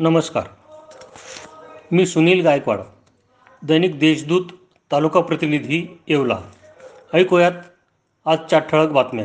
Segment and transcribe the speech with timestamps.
[0.00, 0.44] नमस्कार.
[1.92, 2.78] मी सुनील गायकवाड
[3.62, 4.44] दैनिक देशदूत
[4.92, 6.38] तालुका प्रतिनिधी येवला.
[7.14, 7.52] ऐकूयात
[8.26, 9.24] आजच्या ठळक बातम्या.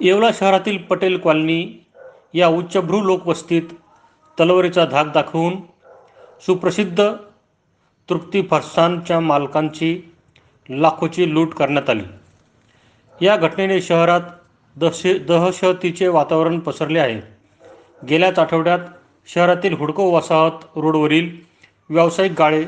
[0.00, 1.86] येवला शहरातील पटेल कॉलनी
[2.34, 3.62] या उच्चभ्रू लोकवस्तीत
[4.40, 5.56] तलवारीचा धाक दाखवून
[6.46, 7.12] सुप्रसिद्ध
[8.08, 10.02] तृप्ती फरसानच्या मालकांची
[10.70, 12.04] लाखोची लूट करण्यात आली.
[13.26, 14.20] या घटनेने शहरात
[14.76, 17.20] दहशे दहशतीचे वातावरण पसरले आहे.
[18.06, 18.78] गेल्याच आठवड्यात
[19.28, 21.36] शहरातील हुडको वसाहत रोडवरील
[21.90, 22.64] व्यावसायिक गाळे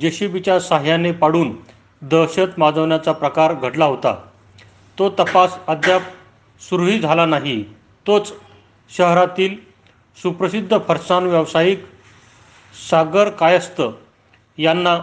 [0.00, 1.52] जेसीबीच्या साह्याने पाडून
[2.02, 4.14] दहशत माजवण्याचा प्रकार घडला होता.
[4.98, 6.02] तो तपास अद्याप
[6.60, 7.62] सुरूही झाला नाही.
[8.06, 8.32] तोच
[8.90, 9.56] शहरातील
[10.22, 11.84] सुप्रसिद्ध फरसान व्यावसायिक
[12.90, 13.82] सागर कायस्थ
[14.58, 14.98] यांना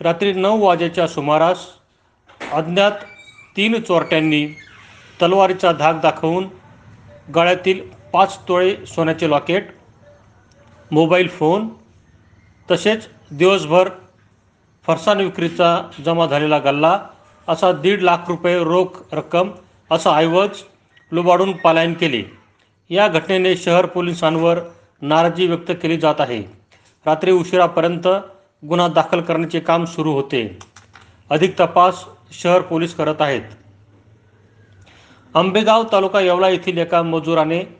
[0.00, 1.66] रात्री नऊ वाजेच्या सुमारास
[2.52, 3.04] अज्ञात
[3.56, 4.46] तीन चोरट्यांनी
[5.22, 6.48] तलवारीचा धाक दाखवून
[7.34, 7.80] गळ्यातील
[8.12, 9.68] पाच तोळे सोन्याचे लॉकेट
[10.92, 11.68] मोबाईल फोन
[12.70, 13.88] तसेच दिवसभर
[14.86, 17.06] फरसाण विक्रीचा जमा झालेला गल्ला
[17.48, 19.50] असा दीड लाख रुपये रोख रक्कम
[19.90, 20.48] असा ऐवज
[21.12, 22.22] लुबाडून पलायन केले.
[22.90, 24.58] या घटनेने शहर पोलिसांवर
[25.02, 26.42] नाराजी व्यक्त केली जात आहे.
[27.06, 28.08] रात्री उशिरापर्यंत
[28.68, 30.58] गुन्हा दाखल करण्याचे काम सुरू होते.
[31.30, 33.42] अधिक तपास शहर पोलीस करत आहेत.
[35.34, 37.79] आंबेगाव तालुका येवला येथील एका मजुराने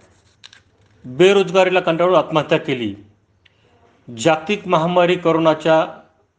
[1.05, 2.95] बेरोजगारीला कंटाळून आत्महत्या केली.
[4.19, 5.87] जागतिक महामारी करोनाच्या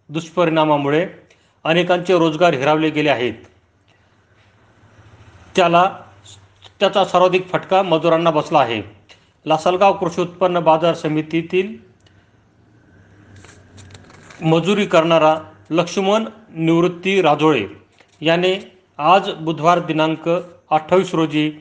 [0.10, 1.08] दुष्परिणामामुळे
[1.64, 3.34] अनेकांचे रोजगार हिरावले गेले आहेत.
[5.56, 5.98] त्याला
[6.80, 8.82] त्याचा सर्वाधिक फटका मजुरांना बसला आहे.
[9.46, 11.76] लासलगाव कृषी उत्पन्न बाजार समितीतील
[14.42, 15.36] मजुरी करणारा
[15.70, 17.68] लक्ष्मण निवृत्ती राजोळे
[18.22, 20.30] याने आज बुधवार दिनांक
[20.70, 21.52] अठ्ठावीस रोजी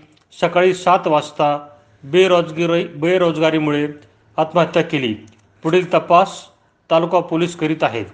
[0.41, 1.69] सकाळी सात वाजता
[2.05, 3.89] बेरोजगारी बेरोजगारीमुळे
[4.37, 5.15] आत्महत्या केली.
[5.63, 6.47] पुढील तपास
[6.91, 8.07] तालुका पोलीस करीत आहेत.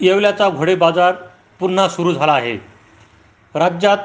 [0.00, 1.14] येवल्याचा घोडे बाजार
[1.60, 2.56] पुन्हा सुरू झाला आहे.
[3.54, 3.98] राज्यात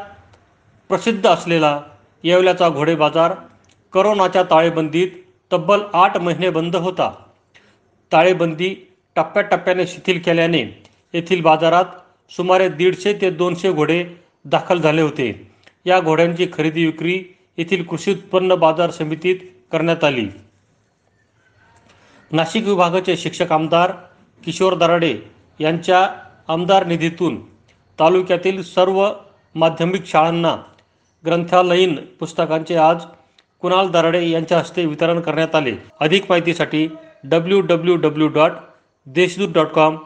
[0.89, 1.81] प्रसिद्ध असलेला
[2.23, 3.33] येवल्याचा घोडे बाजार
[3.93, 5.07] करोनाच्या ताळेबंदीत
[5.53, 7.11] तब्बल आठ महिने बंद होता.
[8.11, 8.75] ताळेबंदी
[9.15, 10.81] टप्प्याटप्प्याने शिथिल केल्याने
[11.13, 11.85] येथील बाजारात
[12.29, 14.05] सुमारे दीडशे ते दोनशे घोडे
[14.45, 15.52] दाखल झाले होते.
[15.85, 17.23] या घोड्यांची खरेदी विक्री
[17.57, 19.35] येथील कृषी उत्पन्न बाजार समितीत
[19.71, 20.27] करण्यात आली.
[22.31, 23.91] नाशिक विभागाचे शिक्षक आमदार
[24.45, 25.17] किशोर दराडे
[25.59, 26.09] यांच्या
[26.47, 27.41] आमदार निधीतून
[27.99, 29.09] तालुक्यातील सर्व
[29.55, 30.57] माध्यमिक शाळांना
[31.25, 33.03] ग्रंथालयीन पुस्तकांचे आज
[33.61, 35.75] कुणाल दराडे यांच्या हस्ते वितरण करण्यात आले.
[35.99, 36.87] अधिक माहितीसाठी
[37.23, 38.51] W W W dot
[39.05, 39.97] Deshdoot dot com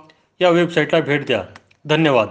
[0.42, 1.44] या वेबसाईटला भेट द्या.
[1.86, 2.28] धन्यवाद.